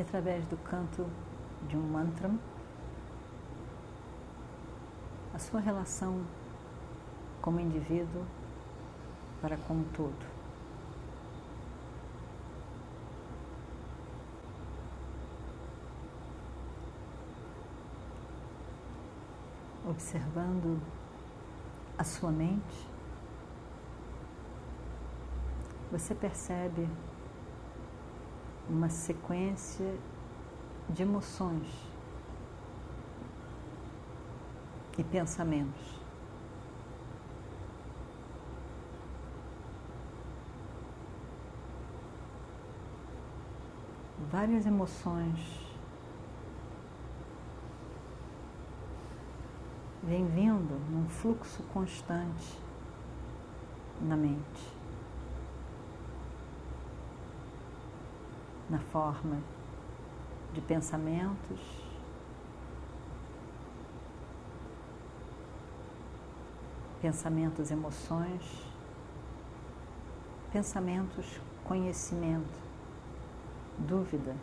E 0.00 0.02
através 0.02 0.46
do 0.46 0.56
canto 0.56 1.06
de 1.68 1.76
um 1.76 1.82
mantra, 1.82 2.30
a 5.34 5.38
sua 5.38 5.60
relação 5.60 6.24
como 7.42 7.60
indivíduo 7.60 8.24
para 9.42 9.58
com 9.58 9.82
todo. 9.94 10.16
Observando 19.86 20.80
a 21.98 22.04
sua 22.04 22.30
mente, 22.30 22.88
você 25.92 26.14
percebe 26.14 26.88
uma 28.70 28.88
sequência 28.88 29.98
de 30.88 31.02
emoções 31.02 31.66
e 34.96 35.02
pensamentos. 35.02 36.00
Várias 44.30 44.64
emoções 44.64 45.60
vêm 50.04 50.24
vindo 50.28 50.78
num 50.90 51.08
fluxo 51.08 51.62
constante 51.74 52.56
na 54.00 54.16
mente. 54.16 54.79
Na 58.70 58.78
forma 58.78 59.38
de 60.52 60.60
pensamentos, 60.60 61.60
pensamentos, 67.02 67.70
emoções, 67.70 68.42
pensamentos, 70.52 71.40
conhecimento, 71.64 72.58
dúvida, 73.78 74.36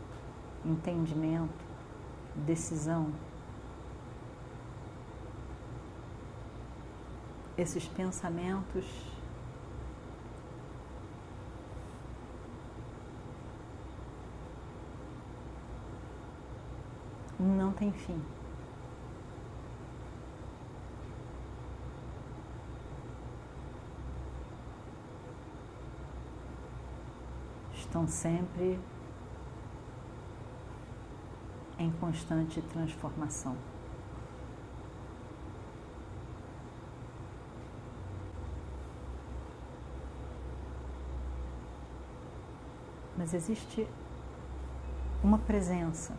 entendimento, 0.65 1.65
decisão. 2.35 3.13
Esses 7.57 7.87
pensamentos 7.87 9.16
não 17.39 17.71
tem 17.71 17.91
fim. 17.91 18.21
Estão 27.73 28.07
sempre 28.07 28.79
em 31.79 31.91
constante 31.91 32.61
transformação. 32.61 33.55
Mas 43.15 43.33
existe 43.33 43.87
uma 45.23 45.39
presença 45.39 46.13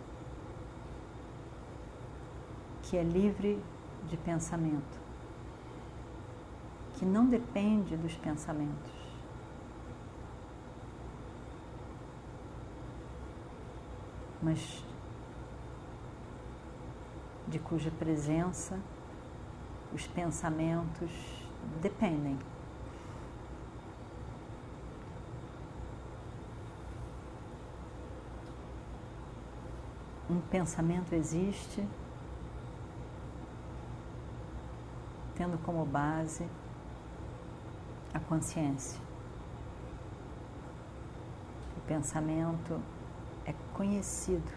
que 2.88 2.96
é 2.96 3.02
livre 3.02 3.62
de 4.08 4.16
pensamento, 4.16 4.98
que 6.94 7.04
não 7.04 7.26
depende 7.26 7.94
dos 7.98 8.14
pensamentos. 8.16 8.92
Mas 14.42 14.82
de 17.46 17.58
cuja 17.58 17.90
presença 17.90 18.80
os 19.92 20.06
pensamentos 20.06 21.10
dependem. 21.82 22.38
Um 30.30 30.40
pensamento 30.40 31.14
existe 31.14 31.86
tendo 35.38 35.56
como 35.58 35.86
base 35.86 36.44
a 38.12 38.18
consciência. 38.18 39.00
O 41.76 41.80
pensamento 41.82 42.82
é 43.46 43.54
conhecido, 43.72 44.52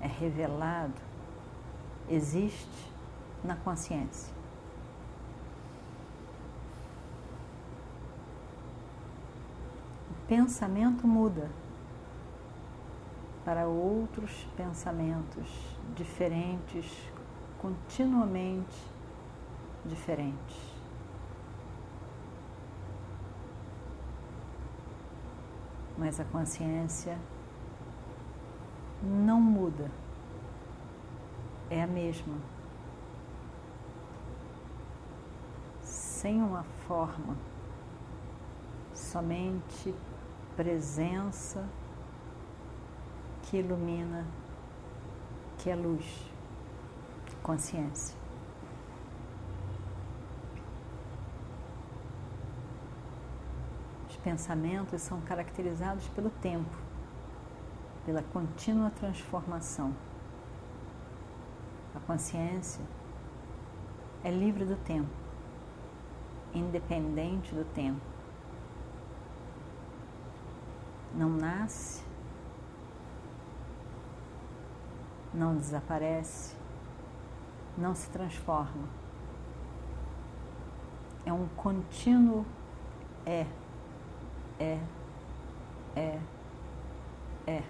é 0.00 0.08
revelado, 0.08 1.00
existe 2.08 2.92
na 3.44 3.54
consciência. 3.54 4.34
O 10.10 10.26
pensamento 10.26 11.06
muda 11.06 11.48
para 13.44 13.68
outros 13.68 14.44
pensamentos 14.56 15.76
diferentes 15.94 17.10
continuamente 17.60 18.89
diferentes. 19.84 20.70
Mas 25.96 26.18
a 26.18 26.24
consciência 26.24 27.18
não 29.02 29.40
muda, 29.40 29.90
é 31.68 31.82
a 31.82 31.86
mesma, 31.86 32.36
sem 35.82 36.42
uma 36.42 36.62
forma 36.86 37.36
somente 38.92 39.94
presença 40.56 41.66
que 43.42 43.58
ilumina, 43.58 44.26
que 45.58 45.70
é 45.70 45.74
luz, 45.74 46.30
consciência. 47.42 48.19
Pensamentos 54.22 55.02
são 55.02 55.20
caracterizados 55.20 56.06
pelo 56.08 56.30
tempo, 56.30 56.76
pela 58.04 58.22
contínua 58.22 58.90
transformação. 58.90 59.94
A 61.94 62.00
consciência 62.00 62.84
é 64.22 64.30
livre 64.30 64.64
do 64.64 64.76
tempo, 64.76 65.10
independente 66.54 67.54
do 67.54 67.64
tempo. 67.64 68.00
Não 71.14 71.28
nasce, 71.28 72.04
não 75.34 75.56
desaparece, 75.56 76.54
não 77.76 77.94
se 77.94 78.08
transforma. 78.10 78.88
É 81.24 81.32
um 81.32 81.48
contínuo 81.48 82.44
é, 83.26 83.46
é, 84.60 84.78
é, 85.96 86.20
é. 87.46 87.62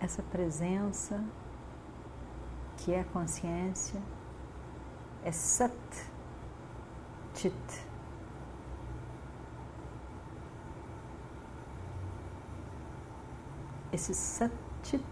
essa 0.00 0.22
presença 0.24 1.24
que 2.76 2.92
é 2.92 3.04
consciência 3.04 4.02
é 5.24 5.30
Sat 5.30 5.72
Chit. 7.34 7.54
Esse 13.92 14.12
Sat 14.14 14.52
Chit 14.82 15.04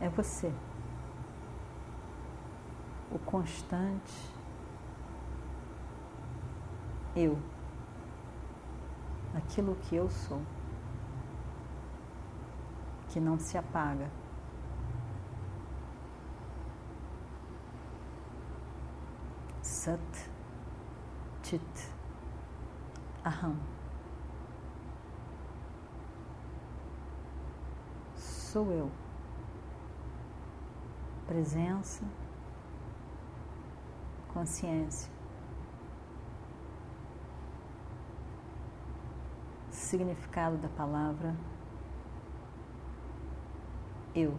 é 0.00 0.08
você, 0.08 0.50
o 3.10 3.18
constante 3.18 4.30
eu, 7.16 7.36
aquilo 9.34 9.74
que 9.74 9.96
eu 9.96 10.08
sou 10.08 10.40
que 13.10 13.18
não 13.18 13.38
se 13.38 13.58
apaga. 13.58 14.08
Sat, 19.62 20.30
Chit, 21.42 21.62
Aham. 23.24 23.56
Sou 28.14 28.70
eu. 28.72 28.90
Presença, 31.26 32.04
consciência. 34.32 35.10
Significado 39.70 40.56
da 40.58 40.68
palavra 40.68 41.34
eu. 44.14 44.36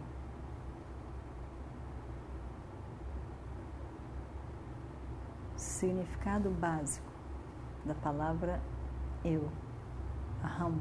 Significado 5.56 6.50
básico 6.50 7.10
da 7.84 7.94
palavra 7.94 8.60
eu, 9.24 9.50
aham. 10.44 10.78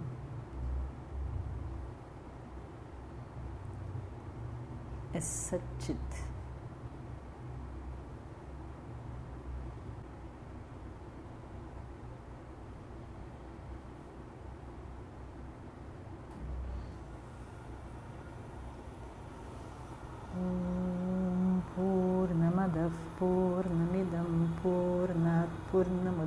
É 5.13 5.19
satit. 5.19 6.30